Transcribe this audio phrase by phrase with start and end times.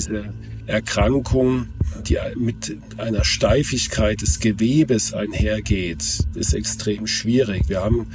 [0.00, 0.32] diese
[0.66, 1.66] Erkrankung,
[2.06, 7.68] die mit einer Steifigkeit des Gewebes einhergeht, ist extrem schwierig.
[7.68, 8.06] Wir haben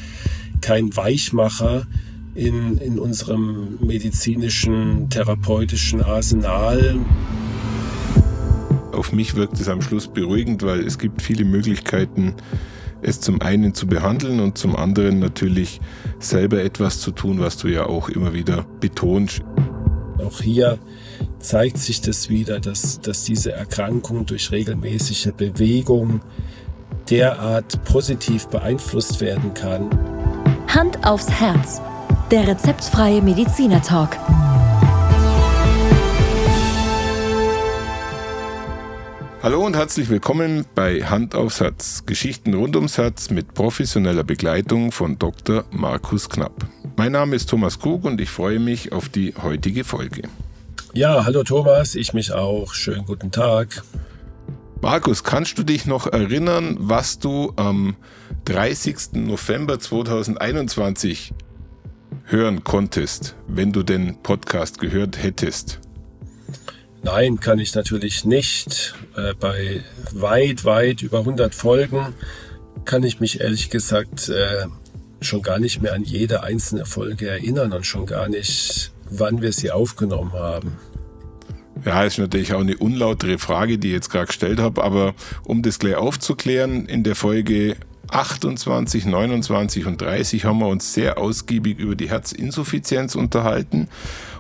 [0.62, 1.86] keinen Weichmacher
[2.34, 6.96] in, in unserem medizinischen, therapeutischen Arsenal.
[8.92, 12.34] Auf mich wirkt es am Schluss beruhigend, weil es gibt viele Möglichkeiten,
[13.04, 15.82] es zum einen zu behandeln und zum anderen natürlich
[16.18, 19.44] selber etwas zu tun, was du ja auch immer wieder betonst.
[20.18, 20.80] Auch hier
[21.48, 26.22] zeigt sich das wieder, dass, dass diese Erkrankung durch regelmäßige Bewegung
[27.10, 29.90] derart positiv beeinflusst werden kann.
[30.68, 31.82] Hand aufs Herz.
[32.32, 34.18] Der rezeptfreie Mediziner Talk.
[39.44, 42.08] Hallo und herzlich willkommen bei Hand aufs Herz.
[42.08, 45.66] Geschichten rund ums Herz mit professioneller Begleitung von Dr.
[45.70, 46.66] Markus Knapp.
[46.96, 50.24] Mein Name ist Thomas Krug und ich freue mich auf die heutige Folge.
[50.96, 52.74] Ja, hallo Thomas, ich mich auch.
[52.74, 53.84] Schönen guten Tag.
[54.80, 57.98] Markus, kannst du dich noch erinnern, was du am
[58.46, 59.12] 30.
[59.16, 61.34] November 2021
[62.24, 65.82] hören konntest, wenn du den Podcast gehört hättest?
[67.04, 68.96] Nein, kann ich natürlich nicht.
[69.18, 72.14] Äh, bei weit, weit über 100 Folgen
[72.86, 74.68] kann ich mich ehrlich gesagt äh,
[75.20, 79.54] schon gar nicht mehr an jede einzelne Folge erinnern und schon gar nicht, wann wir
[79.54, 80.78] sie aufgenommen haben.
[81.84, 85.62] Ja, ist natürlich auch eine unlautere Frage, die ich jetzt gerade gestellt habe, aber um
[85.62, 87.76] das gleich aufzuklären, in der Folge
[88.12, 93.90] 28, 29 und 30 haben wir uns sehr ausgiebig über die Herzinsuffizienz unterhalten.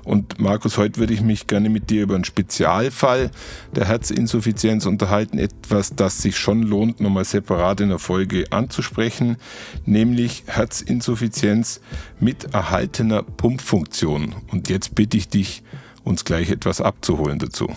[0.05, 3.31] Und Markus, heute würde ich mich gerne mit dir über einen Spezialfall
[3.75, 5.39] der Herzinsuffizienz unterhalten.
[5.39, 9.37] Etwas, das sich schon lohnt, nochmal separat in der Folge anzusprechen,
[9.85, 11.81] nämlich Herzinsuffizienz
[12.19, 14.35] mit erhaltener Pumpfunktion.
[14.51, 15.63] Und jetzt bitte ich dich,
[16.03, 17.67] uns gleich etwas abzuholen dazu.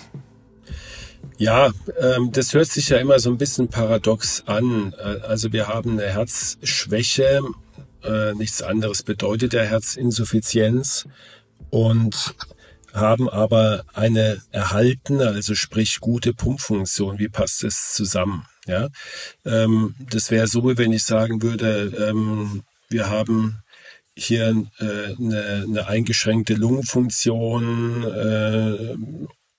[1.38, 4.92] Ja, ähm, das hört sich ja immer so ein bisschen paradox an.
[4.98, 7.42] Äh, also wir haben eine Herzschwäche,
[8.02, 11.06] äh, nichts anderes bedeutet der Herzinsuffizienz
[11.70, 12.34] und
[12.92, 17.18] haben aber eine erhaltene, also sprich gute Pumpfunktion.
[17.18, 18.46] Wie passt das zusammen?
[18.66, 18.88] Ja,
[19.44, 23.62] ähm, das wäre so, wenn ich sagen würde, ähm, wir haben
[24.16, 28.96] hier äh, eine, eingeschränkte Lungenfunktion äh,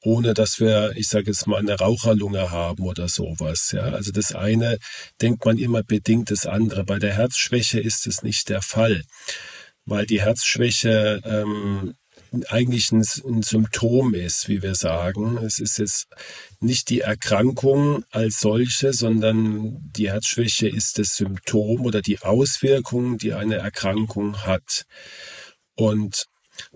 [0.01, 3.71] ohne dass wir, ich sage jetzt mal, eine Raucherlunge haben oder sowas.
[3.73, 4.77] Ja, also das eine
[5.21, 6.85] denkt man immer bedingt das andere.
[6.85, 9.03] Bei der Herzschwäche ist es nicht der Fall,
[9.85, 11.95] weil die Herzschwäche ähm,
[12.49, 15.37] eigentlich ein, ein, Symptom ist, wie wir sagen.
[15.37, 16.07] Es ist jetzt
[16.59, 23.33] nicht die Erkrankung als solche, sondern die Herzschwäche ist das Symptom oder die Auswirkung, die
[23.33, 24.85] eine Erkrankung hat.
[25.75, 26.25] Und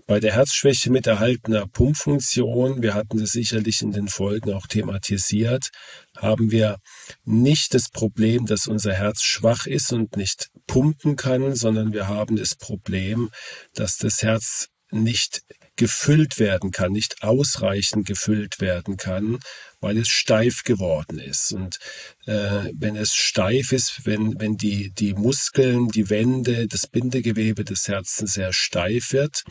[0.06, 5.70] bei der Herzschwäche mit erhaltener Pumpfunktion, wir hatten das sicherlich in den Folgen auch thematisiert,
[6.16, 6.78] haben wir
[7.24, 12.36] nicht das Problem, dass unser Herz schwach ist und nicht pumpen kann, sondern wir haben
[12.36, 13.30] das Problem,
[13.74, 14.68] dass das Herz
[15.02, 15.42] nicht
[15.76, 19.40] gefüllt werden kann, nicht ausreichend gefüllt werden kann,
[19.80, 21.52] weil es steif geworden ist.
[21.52, 21.78] Und
[22.26, 27.88] äh, wenn es steif ist, wenn, wenn die, die Muskeln, die Wände, das Bindegewebe des
[27.88, 29.42] Herzens sehr steif wird,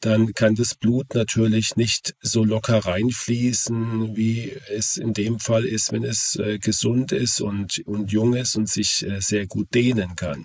[0.00, 5.92] dann kann das Blut natürlich nicht so locker reinfließen, wie es in dem Fall ist,
[5.92, 10.14] wenn es äh, gesund ist und, und jung ist und sich äh, sehr gut dehnen
[10.14, 10.44] kann.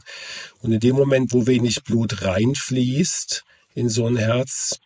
[0.60, 3.44] Und in dem Moment, wo wenig Blut reinfließt
[3.80, 4.80] in so ein Herz,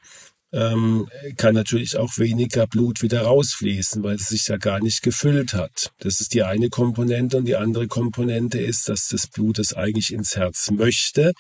[0.54, 5.54] ähm, kann natürlich auch weniger Blut wieder rausfließen, weil es sich ja gar nicht gefüllt
[5.54, 5.92] hat.
[5.98, 10.14] Das ist die eine Komponente und die andere Komponente ist, dass das Blut es eigentlich
[10.14, 11.34] ins Herz möchte,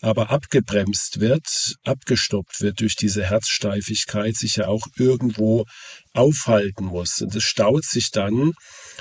[0.00, 5.64] aber abgebremst wird, abgestoppt wird durch diese Herzsteifigkeit, sich ja auch irgendwo
[6.12, 7.20] aufhalten muss.
[7.20, 8.52] Und es staut sich dann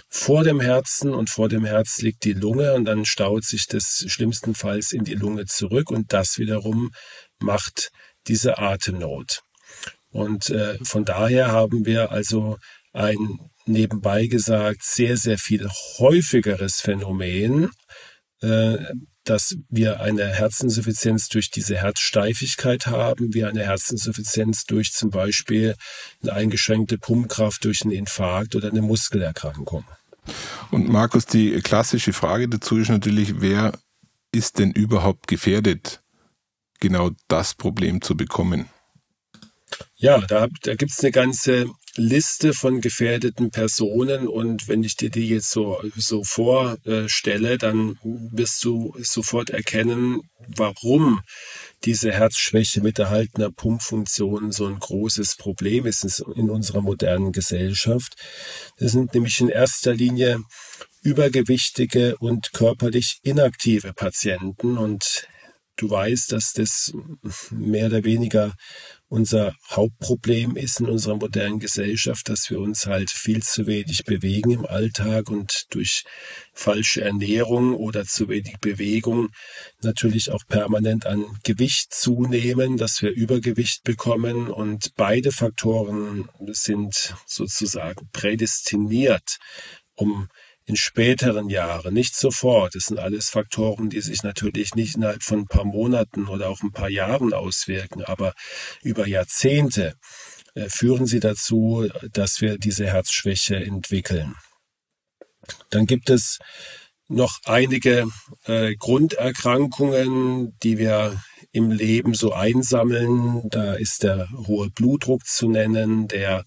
[0.08, 4.06] vor dem Herzen und vor dem Herz liegt die Lunge und dann staut sich das
[4.08, 6.92] schlimmstenfalls in die Lunge zurück und das wiederum
[7.40, 7.92] macht
[8.28, 9.42] diese Atemnot.
[10.10, 12.58] Und äh, von daher haben wir also
[12.94, 15.68] ein nebenbei gesagt sehr, sehr viel
[16.00, 17.70] häufigeres Phänomen,
[18.42, 18.78] äh,
[19.24, 25.76] dass wir eine Herzinsuffizienz durch diese Herzsteifigkeit haben, wie eine Herzinsuffizienz durch zum Beispiel
[26.24, 29.84] eine eingeschränkte Pumpkraft durch einen Infarkt oder eine Muskelerkrankung.
[30.72, 33.78] Und Markus, die klassische Frage dazu ist natürlich, wer
[34.32, 36.02] ist denn überhaupt gefährdet,
[36.80, 38.70] genau das Problem zu bekommen?
[39.96, 41.66] Ja, da, da gibt es eine ganze
[41.96, 48.64] Liste von gefährdeten Personen und wenn ich dir die jetzt so, so vorstelle, dann wirst
[48.64, 50.22] du sofort erkennen,
[50.56, 51.22] warum
[51.84, 58.16] diese Herzschwäche mit erhaltener Pumpfunktion so ein großes Problem ist in unserer modernen Gesellschaft.
[58.78, 60.44] Das sind nämlich in erster Linie
[61.02, 65.28] übergewichtige und körperlich inaktive Patienten und
[65.78, 66.94] du weißt, dass das
[67.52, 68.54] mehr oder weniger
[69.10, 74.52] unser Hauptproblem ist in unserer modernen Gesellschaft, dass wir uns halt viel zu wenig bewegen
[74.52, 76.04] im Alltag und durch
[76.54, 79.30] falsche Ernährung oder zu wenig Bewegung
[79.82, 84.50] natürlich auch permanent an Gewicht zunehmen, dass wir Übergewicht bekommen.
[84.50, 89.38] Und beide Faktoren sind sozusagen prädestiniert,
[89.96, 90.28] um
[90.68, 92.76] in späteren Jahren, nicht sofort.
[92.76, 96.62] Das sind alles Faktoren, die sich natürlich nicht innerhalb von ein paar Monaten oder auch
[96.62, 98.34] ein paar Jahren auswirken, aber
[98.84, 99.96] über Jahrzehnte
[100.56, 104.36] äh, führen sie dazu, dass wir diese Herzschwäche entwickeln.
[105.70, 106.38] Dann gibt es
[107.08, 108.08] noch einige
[108.46, 111.24] äh, Grunderkrankungen, die wir
[111.54, 113.44] im Leben so einsammeln.
[113.50, 116.44] Da ist der hohe Blutdruck zu nennen, der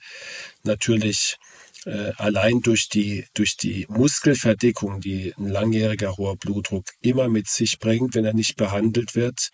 [0.62, 1.38] natürlich
[1.86, 7.78] äh, allein durch die, durch die Muskelverdickung, die ein langjähriger hoher Blutdruck immer mit sich
[7.78, 9.50] bringt, wenn er nicht behandelt wird,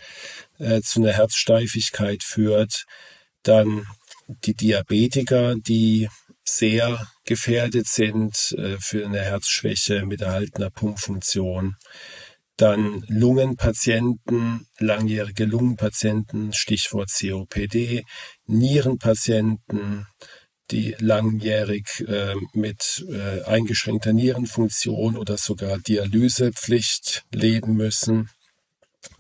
[0.58, 2.84] äh, zu einer Herzsteifigkeit führt.
[3.43, 3.87] Dann
[4.28, 6.08] die Diabetiker, die
[6.44, 11.76] sehr gefährdet sind äh, für eine Herzschwäche mit erhaltener Pumpfunktion.
[12.56, 18.05] Dann Lungenpatienten, langjährige Lungenpatienten, Stichwort COPD,
[18.46, 20.06] Nierenpatienten,
[20.70, 28.30] die langjährig äh, mit äh, eingeschränkter Nierenfunktion oder sogar Dialysepflicht leben müssen.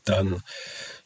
[0.04, 0.42] Dann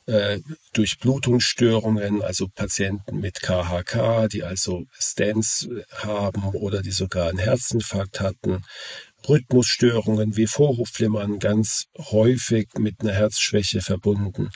[0.06, 0.40] äh,
[0.72, 8.64] Durchblutungsstörungen, also Patienten mit KHK, die also Stents haben oder die sogar einen Herzinfarkt hatten.
[9.28, 14.48] Rhythmusstörungen wie Vorhofflimmern ganz häufig mit einer Herzschwäche verbunden.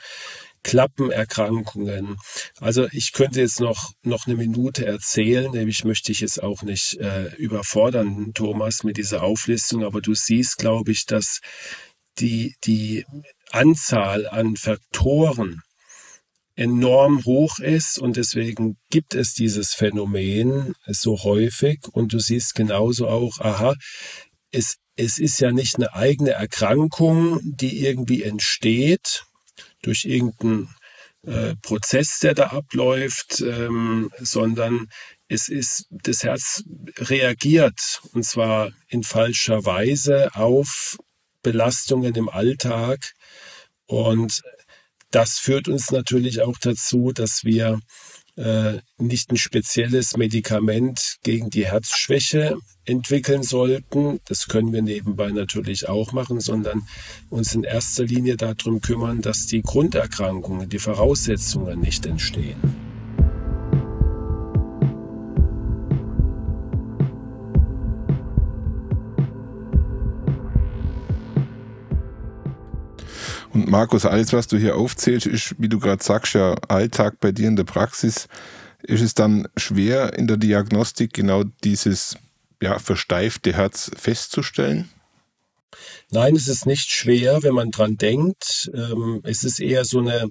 [0.65, 2.17] Klappenerkrankungen.
[2.59, 6.97] Also ich könnte jetzt noch, noch eine Minute erzählen, nämlich möchte ich es auch nicht
[6.99, 11.39] äh, überfordern, Thomas, mit dieser Auflistung, aber du siehst, glaube ich, dass
[12.17, 13.05] die, die
[13.51, 15.61] Anzahl an Faktoren
[16.55, 17.99] enorm hoch ist.
[17.99, 21.81] Und deswegen gibt es dieses Phänomen so häufig.
[21.91, 23.75] Und du siehst genauso auch, aha,
[24.51, 29.25] es, es ist ja nicht eine eigene Erkrankung, die irgendwie entsteht,
[29.85, 30.69] durch irgendeinen
[31.25, 34.87] äh, Prozess, der da abläuft, ähm, sondern
[35.27, 36.63] es ist, das Herz
[36.97, 40.97] reagiert und zwar in falscher Weise auf
[41.41, 43.13] Belastungen im Alltag.
[43.85, 44.41] Und
[45.11, 47.79] das führt uns natürlich auch dazu, dass wir
[48.37, 54.19] äh, nicht ein spezielles Medikament gegen die Herzschwäche entwickeln sollten.
[54.25, 56.83] Das können wir nebenbei natürlich auch machen, sondern
[57.29, 62.84] uns in erster Linie darum kümmern, dass die Grunderkrankungen, die Voraussetzungen nicht entstehen.
[73.65, 77.47] Markus, alles, was du hier aufzählst, ist, wie du gerade sagst, ja Alltag bei dir
[77.47, 78.27] in der Praxis.
[78.83, 82.17] Ist es dann schwer in der Diagnostik genau dieses
[82.61, 84.89] ja, versteifte Herz festzustellen?
[86.11, 88.69] Nein, es ist nicht schwer, wenn man dran denkt.
[88.73, 90.29] Ähm, es ist eher so eine,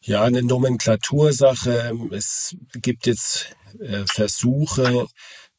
[0.00, 1.92] ja, eine Nomenklatursache.
[2.10, 5.06] Es gibt jetzt äh, Versuche,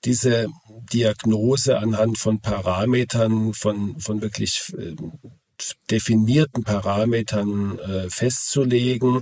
[0.03, 0.47] diese
[0.91, 4.73] Diagnose anhand von Parametern, von, von wirklich
[5.89, 9.21] definierten Parametern äh, festzulegen.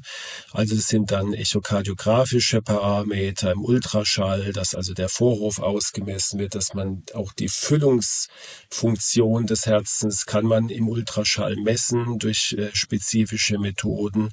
[0.52, 6.74] Also es sind dann echokardiografische Parameter im Ultraschall, dass also der Vorhof ausgemessen wird, dass
[6.74, 14.30] man auch die Füllungsfunktion des Herzens kann man im Ultraschall messen durch äh, spezifische Methoden.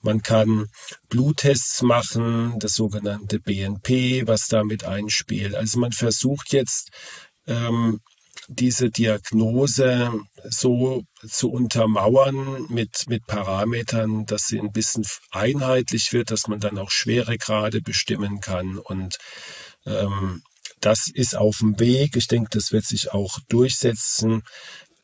[0.00, 0.68] Man kann
[1.08, 5.54] Bluttests machen, das sogenannte BNP, was damit einspielt.
[5.54, 6.90] Also man versucht jetzt
[7.46, 8.00] ähm,
[8.48, 10.12] diese Diagnose
[10.44, 16.78] so zu untermauern mit, mit Parametern, dass sie ein bisschen einheitlich wird, dass man dann
[16.78, 18.78] auch Schweregrade bestimmen kann.
[18.78, 19.18] Und
[19.84, 20.42] ähm,
[20.80, 22.16] das ist auf dem Weg.
[22.16, 24.42] Ich denke, das wird sich auch durchsetzen.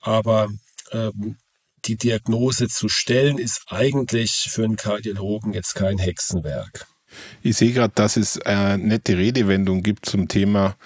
[0.01, 0.49] Aber
[0.93, 1.39] ähm,
[1.85, 6.87] die Diagnose zu stellen, ist eigentlich für einen Kardiologen jetzt kein Hexenwerk.
[7.43, 10.77] Ich sehe gerade, dass es eine nette Redewendung gibt zum Thema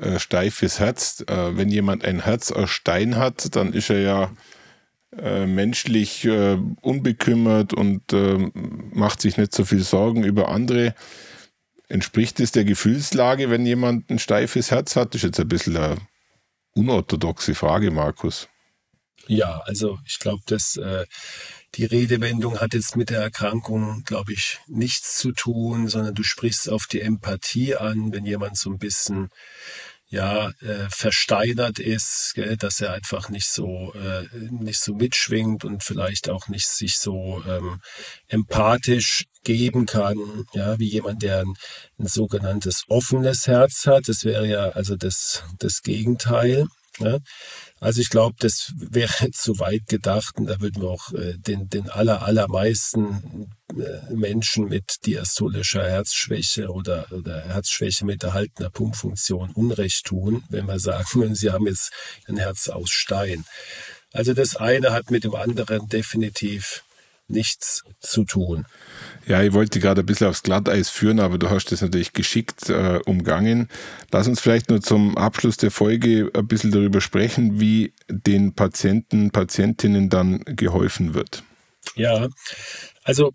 [0.00, 1.24] äh, steifes Herz.
[1.26, 4.30] Äh, wenn jemand ein Herz aus Stein hat, dann ist er ja
[5.16, 8.50] äh, menschlich äh, unbekümmert und äh,
[8.92, 10.94] macht sich nicht so viel Sorgen über andere.
[11.88, 15.14] Entspricht es der Gefühlslage, wenn jemand ein steifes Herz hat?
[15.14, 15.96] Das ist jetzt ein bisschen eine
[16.74, 18.48] unorthodoxe Frage, Markus.
[19.26, 21.06] Ja, also ich glaube, dass äh,
[21.74, 26.68] die Redewendung hat jetzt mit der Erkrankung, glaube ich, nichts zu tun, sondern du sprichst
[26.68, 29.28] auf die Empathie an, wenn jemand so ein bisschen
[30.10, 35.84] ja äh, versteinert ist, gell, dass er einfach nicht so äh, nicht so mitschwingt und
[35.84, 37.80] vielleicht auch nicht sich so ähm,
[38.26, 41.54] empathisch geben kann, ja, wie jemand, der ein,
[41.98, 44.08] ein sogenanntes offenes Herz hat.
[44.08, 46.66] Das wäre ja also das das Gegenteil.
[47.00, 47.18] Ja.
[47.80, 51.68] Also ich glaube, das wäre zu weit gedacht und da würden wir auch äh, den,
[51.68, 60.04] den aller, allermeisten äh, Menschen mit diastolischer Herzschwäche oder, oder Herzschwäche mit erhaltener Pumpfunktion Unrecht
[60.04, 61.92] tun, wenn wir sagen sie haben jetzt
[62.26, 63.44] ein Herz aus Stein.
[64.12, 66.82] Also das eine hat mit dem anderen definitiv
[67.30, 68.66] nichts zu tun.
[69.26, 72.68] Ja, ich wollte gerade ein bisschen aufs Glatteis führen, aber du hast das natürlich geschickt
[72.68, 73.68] äh, umgangen.
[74.10, 79.30] Lass uns vielleicht nur zum Abschluss der Folge ein bisschen darüber sprechen, wie den Patienten,
[79.30, 81.42] Patientinnen dann geholfen wird.
[81.94, 82.28] Ja,
[83.04, 83.32] also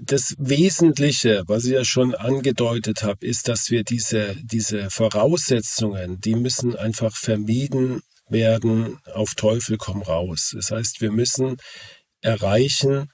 [0.00, 6.34] das Wesentliche, was ich ja schon angedeutet habe, ist, dass wir diese, diese Voraussetzungen, die
[6.34, 10.52] müssen einfach vermieden werden, auf Teufel komm raus.
[10.54, 11.58] Das heißt, wir müssen
[12.22, 13.08] erreichen,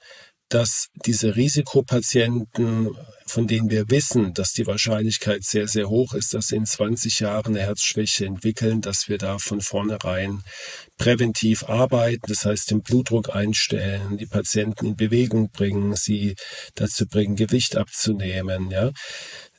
[0.49, 2.89] dass diese Risikopatienten,
[3.27, 7.19] von denen wir wissen, dass die Wahrscheinlichkeit sehr, sehr hoch ist, dass sie in 20
[7.19, 10.41] Jahren eine Herzschwäche entwickeln, dass wir da von vornherein
[10.97, 16.35] präventiv arbeiten, das heißt den Blutdruck einstellen, die Patienten in Bewegung bringen, sie
[16.73, 18.91] dazu bringen, Gewicht abzunehmen, ja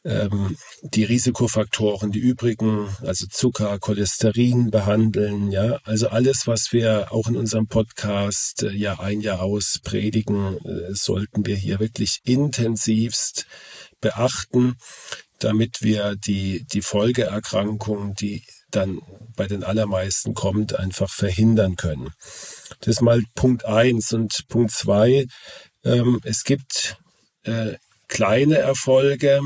[0.05, 7.29] ähm, die Risikofaktoren, die übrigen, also Zucker, Cholesterin behandeln, ja, also alles, was wir auch
[7.29, 13.47] in unserem Podcast äh, ja ein Jahr aus predigen, äh, sollten wir hier wirklich intensivst
[14.01, 14.77] beachten,
[15.39, 19.01] damit wir die, die Folgeerkrankung, die dann
[19.37, 22.11] bei den allermeisten kommt, einfach verhindern können.
[22.81, 25.27] Das ist mal Punkt eins und Punkt zwei.
[25.85, 26.97] Ähm, es gibt
[27.43, 27.75] äh,
[28.11, 29.41] kleine Erfolge.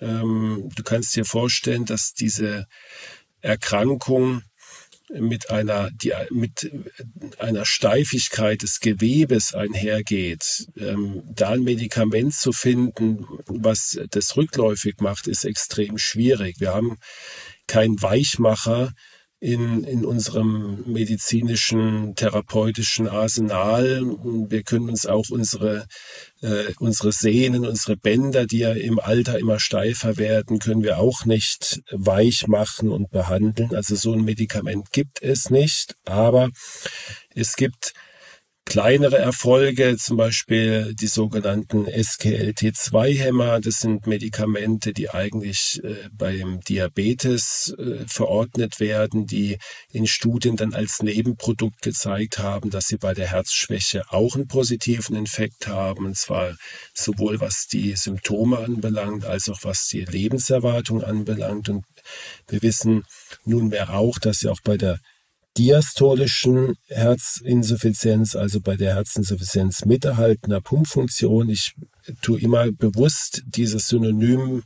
[0.00, 2.66] Ähm, du kannst dir vorstellen, dass diese
[3.40, 4.42] Erkrankung
[5.12, 6.70] mit einer, die, mit
[7.38, 10.68] einer Steifigkeit des Gewebes einhergeht.
[10.76, 16.60] Ähm, da ein Medikament zu finden, was das rückläufig macht, ist extrem schwierig.
[16.60, 16.98] Wir haben
[17.66, 18.92] keinen Weichmacher,
[19.40, 24.02] in, in unserem medizinischen, therapeutischen Arsenal.
[24.48, 25.86] Wir können uns auch unsere,
[26.42, 31.24] äh, unsere Sehnen, unsere Bänder, die ja im Alter immer steifer werden, können wir auch
[31.24, 33.74] nicht weich machen und behandeln.
[33.74, 36.50] Also so ein Medikament gibt es nicht, aber
[37.34, 37.94] es gibt
[38.64, 43.60] kleinere Erfolge, zum Beispiel die sogenannten SKLT2-Hämmer.
[43.60, 49.58] Das sind Medikamente, die eigentlich äh, beim Diabetes äh, verordnet werden, die
[49.90, 55.16] in Studien dann als Nebenprodukt gezeigt haben, dass sie bei der Herzschwäche auch einen positiven
[55.16, 56.54] Effekt haben, und zwar
[56.94, 61.68] sowohl was die Symptome anbelangt, als auch was die Lebenserwartung anbelangt.
[61.68, 61.84] Und
[62.46, 63.04] wir wissen
[63.44, 65.00] nunmehr auch, dass sie auch bei der
[65.58, 71.48] diastolischen Herzinsuffizienz, also bei der Herzinsuffizienz mit erhaltener Pumpfunktion.
[71.48, 71.74] Ich
[72.22, 74.62] tue immer bewusst dieses Synonym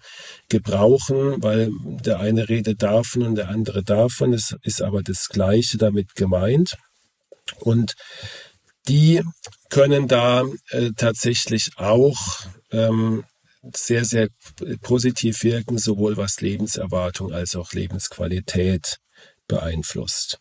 [0.48, 4.32] gebrauchen, weil der eine redet davon und der andere davon.
[4.32, 6.76] Es ist aber das Gleiche damit gemeint.
[7.60, 7.94] Und
[8.88, 9.22] die
[9.70, 12.18] können da äh, tatsächlich auch
[12.70, 13.24] ähm,
[13.74, 14.28] sehr, sehr
[14.82, 18.98] positiv wirken, sowohl was Lebenserwartung als auch Lebensqualität
[19.48, 20.38] beeinflusst.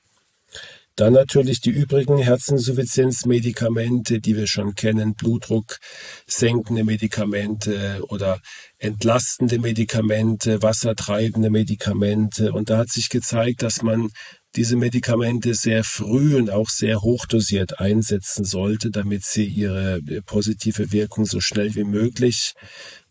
[0.95, 5.79] Dann natürlich die übrigen Herzinsuffizienzmedikamente, die wir schon kennen, Blutdruck
[6.27, 8.39] senkende Medikamente oder
[8.77, 12.53] entlastende Medikamente, wassertreibende Medikamente.
[12.53, 14.09] Und da hat sich gezeigt, dass man
[14.55, 21.25] diese Medikamente sehr früh und auch sehr hochdosiert einsetzen sollte, damit sie ihre positive Wirkung
[21.25, 22.53] so schnell wie möglich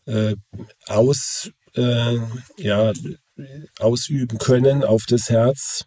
[0.06, 0.36] äh,
[0.86, 2.16] aus, äh,
[2.58, 2.92] ja,
[3.80, 5.84] ausüben können auf das Herz.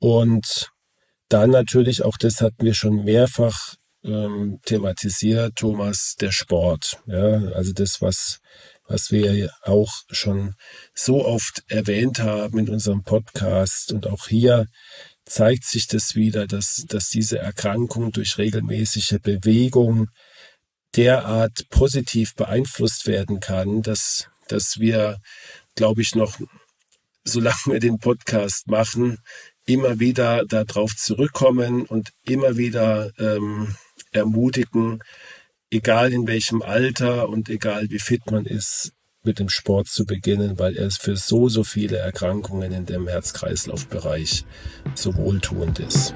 [0.00, 0.72] Und
[1.30, 6.98] dann natürlich, auch das hatten wir schon mehrfach ähm, thematisiert, Thomas, der Sport.
[7.06, 8.40] Ja, also das, was,
[8.86, 10.54] was wir auch schon
[10.94, 14.66] so oft erwähnt haben in unserem Podcast und auch hier
[15.24, 20.08] zeigt sich das wieder, dass, dass diese Erkrankung durch regelmäßige Bewegung
[20.96, 25.18] derart positiv beeinflusst werden kann, dass, dass wir,
[25.76, 26.38] glaube ich, noch,
[27.22, 29.18] solange wir den Podcast machen,
[29.72, 33.76] immer wieder darauf zurückkommen und immer wieder ähm,
[34.10, 35.00] ermutigen,
[35.70, 40.58] egal in welchem Alter und egal wie fit man ist, mit dem Sport zu beginnen,
[40.58, 44.44] weil er für so, so viele Erkrankungen in dem Herz-Kreislauf-Bereich
[44.94, 46.14] so wohltuend ist.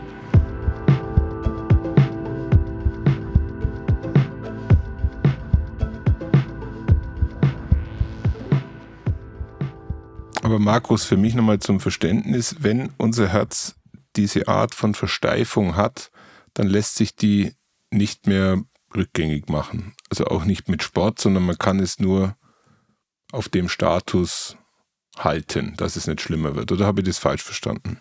[10.44, 13.76] Aber Markus, für mich nochmal zum Verständnis, wenn unser Herz
[14.14, 16.10] diese Art von Versteifung hat,
[16.52, 17.54] dann lässt sich die
[17.90, 18.62] nicht mehr
[18.94, 19.94] rückgängig machen.
[20.10, 22.36] Also auch nicht mit Sport, sondern man kann es nur
[23.32, 24.58] auf dem Status
[25.16, 26.70] halten, dass es nicht schlimmer wird.
[26.72, 27.98] Oder habe ich das falsch verstanden?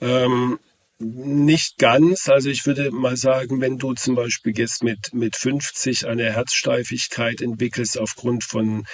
[0.00, 0.58] Ähm,
[1.04, 2.28] nicht ganz.
[2.28, 7.40] Also ich würde mal sagen, wenn du zum Beispiel jetzt mit, mit 50 eine Herzsteifigkeit
[7.40, 8.86] entwickelst aufgrund von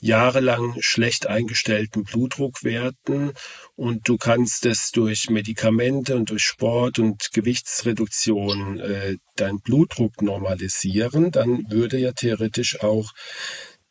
[0.00, 3.32] jahrelang schlecht eingestellten Blutdruckwerten
[3.76, 11.30] und du kannst es durch Medikamente und durch Sport und Gewichtsreduktion äh, deinen Blutdruck normalisieren,
[11.30, 13.12] dann würde ja theoretisch auch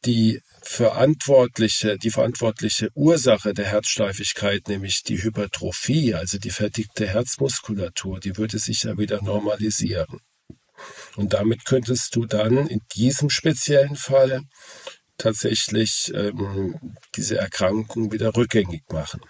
[0.06, 8.36] die verantwortliche, die verantwortliche Ursache der Herzsteifigkeit, nämlich die Hypertrophie, also die verdickte Herzmuskulatur, die
[8.38, 10.20] würde sich ja wieder normalisieren.
[11.16, 14.42] Und damit könntest du dann in diesem speziellen Fall
[15.18, 16.76] tatsächlich ähm,
[17.16, 19.22] diese Erkrankung wieder rückgängig machen.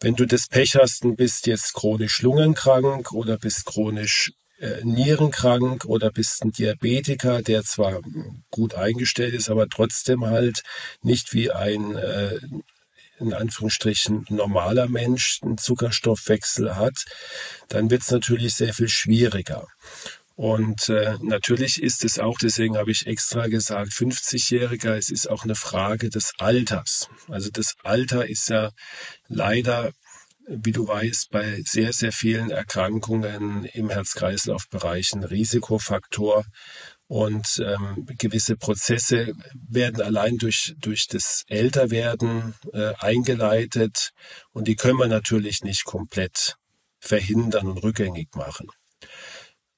[0.00, 5.84] Wenn du das Pech hast und bist jetzt chronisch lungenkrank oder bist chronisch äh, nierenkrank
[5.84, 8.00] oder bist ein Diabetiker, der zwar
[8.50, 10.62] gut eingestellt ist, aber trotzdem halt
[11.02, 12.38] nicht wie ein äh,
[13.20, 17.04] in Anführungsstrichen normaler Mensch einen Zuckerstoffwechsel hat,
[17.68, 19.66] dann wird es natürlich sehr viel schwieriger.
[20.36, 25.42] Und äh, natürlich ist es auch, deswegen habe ich extra gesagt, 50-Jähriger, es ist auch
[25.42, 27.08] eine Frage des Alters.
[27.26, 28.70] Also das Alter ist ja
[29.26, 29.90] leider
[30.48, 36.44] wie du weißt, bei sehr, sehr vielen Erkrankungen im Herz-Kreislauf-Bereich ein Risikofaktor.
[37.06, 44.10] Und ähm, gewisse Prozesse werden allein durch, durch das Älterwerden äh, eingeleitet.
[44.50, 46.56] Und die können wir natürlich nicht komplett
[47.00, 48.68] verhindern und rückgängig machen.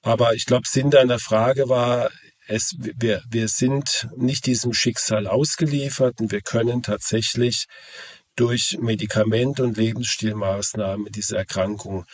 [0.03, 2.11] Aber ich glaube, Sinn deiner Frage war,
[2.49, 7.67] es, wir, wir sind nicht diesem Schicksal ausgeliefert und wir können tatsächlich
[8.41, 12.07] durch Medikamente und Lebensstilmaßnahmen diese Erkrankung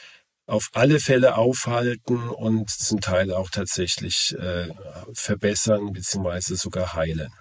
[0.47, 4.69] auf alle Fälle aufhalten und zum Teil auch tatsächlich äh,
[5.15, 6.55] verbessern bzw.
[6.55, 7.33] sogar heilen.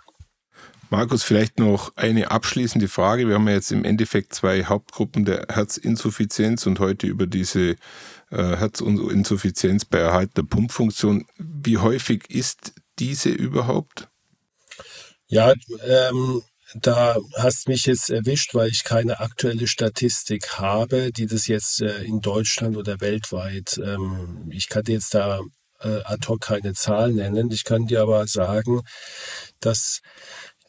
[0.92, 3.28] Markus, vielleicht noch eine abschließende Frage.
[3.28, 7.72] Wir haben ja jetzt im Endeffekt zwei Hauptgruppen der Herzinsuffizienz und heute über diese
[8.30, 11.26] äh, Herzinsuffizienz bei Erhalt der Pumpfunktion.
[11.38, 14.10] Wie häufig ist diese überhaupt?
[15.28, 15.54] Ja,
[15.88, 16.44] ähm,
[16.82, 22.04] da hast mich jetzt erwischt, weil ich keine aktuelle Statistik habe, die das jetzt äh,
[22.04, 25.40] in Deutschland oder weltweit, ähm, ich kann dir jetzt da
[25.80, 27.50] äh, ad hoc keine Zahl nennen.
[27.52, 28.82] Ich kann dir aber sagen,
[29.62, 30.02] dass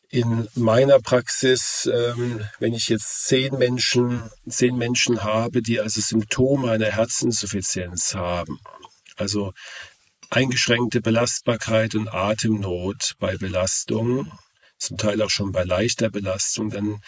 [0.08, 6.70] in meiner Praxis, ähm, wenn ich jetzt zehn Menschen, zehn Menschen habe, die also Symptome
[6.70, 8.60] einer Herzinsuffizienz haben,
[9.16, 9.52] also
[10.30, 14.30] eingeschränkte Belastbarkeit und Atemnot bei Belastung,
[14.78, 17.00] zum Teil auch schon bei leichter Belastung, dann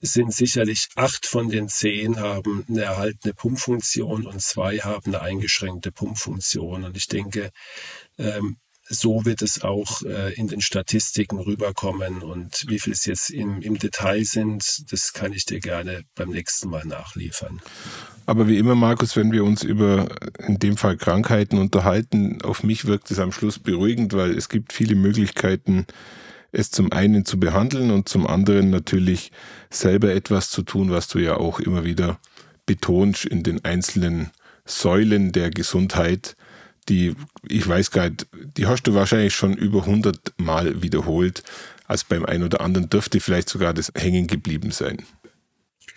[0.00, 5.92] sind sicherlich acht von den zehn haben eine erhaltene Pumpfunktion und zwei haben eine eingeschränkte
[5.92, 6.84] Pumpfunktion.
[6.84, 7.50] Und ich denke,
[8.18, 12.22] ähm, so wird es auch äh, in den Statistiken rüberkommen.
[12.22, 16.30] Und wie viel es jetzt im, im Detail sind, das kann ich dir gerne beim
[16.30, 17.62] nächsten Mal nachliefern.
[18.26, 20.08] Aber wie immer, Markus, wenn wir uns über
[20.38, 24.72] in dem Fall Krankheiten unterhalten, auf mich wirkt es am Schluss beruhigend, weil es gibt
[24.72, 25.86] viele Möglichkeiten,
[26.54, 29.32] es zum einen zu behandeln und zum anderen natürlich
[29.70, 32.18] selber etwas zu tun, was du ja auch immer wieder
[32.66, 34.30] betonst in den einzelnen
[34.64, 36.36] Säulen der Gesundheit,
[36.88, 37.14] die,
[37.48, 41.42] ich weiß gar nicht, die hast du wahrscheinlich schon über 100 Mal wiederholt,
[41.86, 45.04] als beim einen oder anderen dürfte vielleicht sogar das hängen geblieben sein.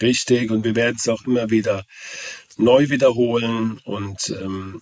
[0.01, 1.85] Richtig, und wir werden es auch immer wieder
[2.57, 4.81] neu wiederholen und ähm,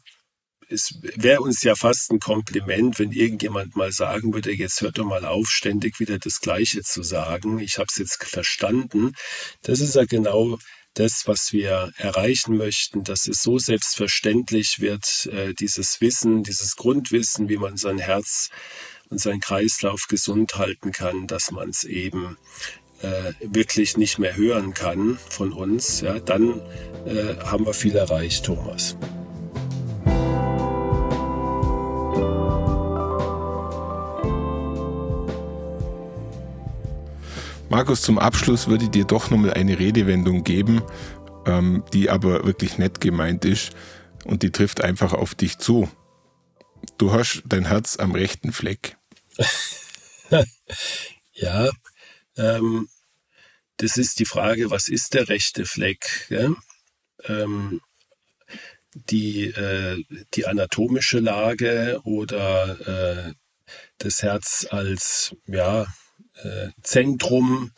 [0.69, 5.05] es wäre uns ja fast ein Kompliment, wenn irgendjemand mal sagen würde, jetzt hört doch
[5.05, 7.59] mal auf, ständig wieder das Gleiche zu sagen.
[7.59, 9.13] Ich habe es jetzt verstanden.
[9.61, 10.57] Das ist ja genau
[10.95, 17.49] das, was wir erreichen möchten, dass es so selbstverständlich wird, äh, dieses Wissen, dieses Grundwissen,
[17.49, 18.49] wie man sein Herz
[19.09, 22.37] und seinen Kreislauf gesund halten kann, dass man es eben
[23.01, 26.61] äh, wirklich nicht mehr hören kann von uns, ja, dann
[27.05, 28.95] äh, haben wir viel erreicht, Thomas.
[37.75, 40.81] Markus, zum Abschluss würde ich dir doch nochmal eine Redewendung geben,
[41.45, 43.75] ähm, die aber wirklich nett gemeint ist
[44.23, 45.91] und die trifft einfach auf dich zu.
[46.97, 48.95] Du hast dein Herz am rechten Fleck.
[51.33, 51.69] Ja,
[52.37, 52.87] ähm,
[53.75, 56.29] das ist die Frage, was ist der rechte Fleck?
[57.25, 57.81] Ähm,
[58.93, 60.01] die, äh,
[60.33, 63.33] die anatomische Lage oder äh,
[63.97, 65.87] das Herz als ja,
[66.43, 67.71] äh, Zentrum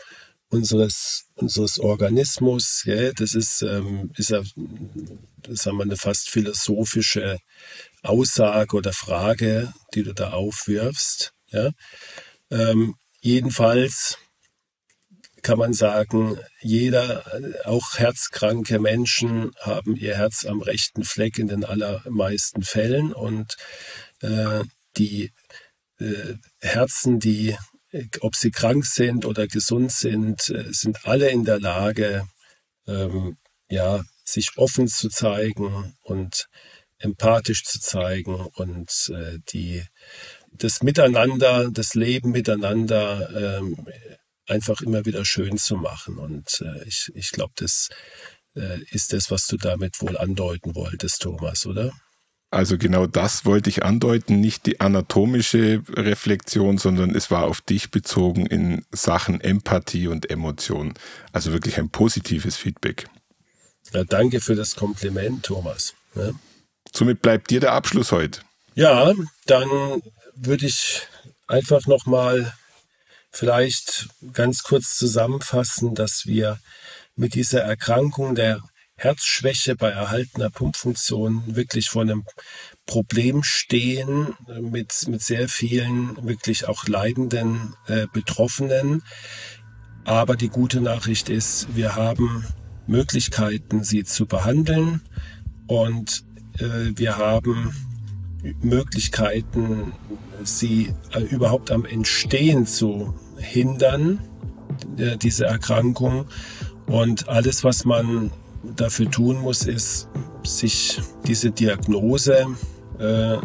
[0.49, 2.83] unseres, unseres Organismus.
[2.85, 3.11] Ja?
[3.13, 4.41] Das ist, ähm, ist ja,
[5.49, 7.39] sagen wir, eine fast philosophische
[8.03, 11.33] Aussage oder Frage, die du da aufwirfst.
[11.47, 11.71] Ja?
[12.49, 14.17] Ähm, jedenfalls
[15.41, 17.23] kann man sagen, jeder,
[17.65, 23.55] auch herzkranke Menschen haben ihr Herz am rechten Fleck in den allermeisten Fällen und
[24.21, 24.63] äh,
[24.97, 25.31] die
[25.99, 27.55] äh, Herzen, die,
[28.21, 32.27] ob sie krank sind oder gesund sind, äh, sind alle in der Lage,
[32.87, 33.37] ähm,
[33.69, 36.47] ja, sich offen zu zeigen und
[36.99, 39.83] empathisch zu zeigen und äh, die
[40.51, 43.85] das Miteinander, das Leben miteinander ähm,
[44.47, 46.17] einfach immer wieder schön zu machen.
[46.17, 47.89] Und äh, ich, ich glaube, das
[48.55, 51.91] äh, ist das, was du damit wohl andeuten wolltest, Thomas, oder?
[52.49, 57.91] Also genau das wollte ich andeuten, nicht die anatomische Reflexion, sondern es war auf dich
[57.91, 60.93] bezogen in Sachen Empathie und Emotion.
[61.33, 63.07] Also wirklich ein positives Feedback.
[63.93, 65.93] Ja, danke für das Kompliment, Thomas.
[66.15, 66.31] Ja.
[66.93, 68.41] Somit bleibt dir der Abschluss heute.
[68.75, 69.13] Ja,
[69.45, 70.01] dann
[70.35, 71.01] würde ich
[71.47, 72.53] einfach nochmal
[73.31, 76.59] vielleicht ganz kurz zusammenfassen, dass wir
[77.15, 78.61] mit dieser Erkrankung der
[78.97, 82.25] Herzschwäche bei erhaltener Pumpfunktion wirklich vor einem
[82.87, 89.03] Problem stehen mit, mit sehr vielen wirklich auch leidenden äh, Betroffenen.
[90.03, 92.45] Aber die gute Nachricht ist, wir haben
[92.87, 95.01] Möglichkeiten, sie zu behandeln
[95.67, 96.23] und
[96.57, 97.75] äh, wir haben
[98.61, 99.93] Möglichkeiten,
[100.43, 104.19] sie äh, überhaupt am Entstehen zu hindern,
[104.97, 106.25] äh, diese Erkrankung.
[106.85, 108.31] Und alles, was man
[108.63, 110.09] dafür tun muss, ist,
[110.43, 112.47] sich diese Diagnose,
[112.99, 113.37] äh,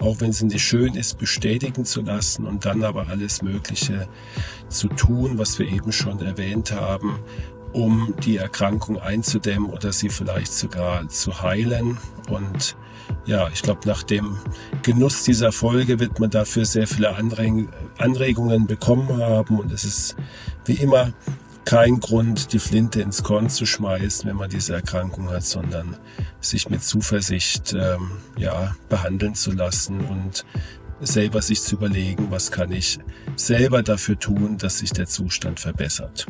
[0.00, 4.08] auch wenn sie nicht schön ist, bestätigen zu lassen und dann aber alles Mögliche
[4.68, 7.18] zu tun, was wir eben schon erwähnt haben,
[7.72, 11.98] um die Erkrankung einzudämmen oder sie vielleicht sogar zu heilen.
[12.28, 12.76] Und
[13.26, 14.38] ja, ich glaube, nach dem
[14.82, 17.14] Genuss dieser Folge wird man dafür sehr viele
[17.98, 19.58] Anregungen bekommen haben.
[19.58, 20.16] Und es ist
[20.64, 21.12] wie immer
[21.70, 25.96] kein Grund, die Flinte ins Korn zu schmeißen, wenn man diese Erkrankung hat, sondern
[26.40, 30.44] sich mit Zuversicht ähm, ja, behandeln zu lassen und
[31.00, 32.98] selber sich zu überlegen, was kann ich
[33.36, 36.26] selber dafür tun, dass sich der Zustand verbessert.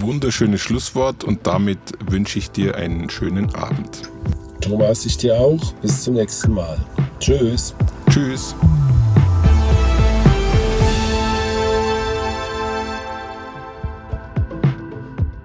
[0.00, 4.02] Wunderschönes Schlusswort und damit wünsche ich dir einen schönen Abend.
[4.60, 5.72] Thomas, ich dir auch.
[5.74, 6.76] Bis zum nächsten Mal.
[7.20, 7.72] Tschüss.
[8.10, 8.56] Tschüss.